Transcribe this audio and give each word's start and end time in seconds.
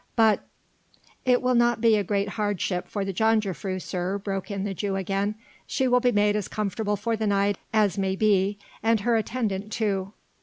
"But...." 0.15 0.39
"It 1.25 1.43
will 1.43 1.53
not 1.53 1.79
be 1.79 1.95
a 1.95 2.03
great 2.03 2.29
hardship 2.29 2.87
for 2.87 3.05
the 3.05 3.13
jongejuffrouw, 3.13 3.79
sir," 3.83 4.17
broke 4.17 4.49
in 4.49 4.63
the 4.63 4.73
Jew 4.73 4.95
again, 4.95 5.35
"she 5.67 5.87
will 5.87 5.99
be 5.99 6.11
made 6.11 6.35
as 6.35 6.47
comfortable 6.47 6.95
for 6.95 7.15
the 7.15 7.27
night 7.27 7.59
as 7.71 7.99
maybe 7.99 8.57
she 8.59 8.65
and 8.81 9.01
her 9.01 9.15
attendant 9.15 9.71
too. 9.71 10.13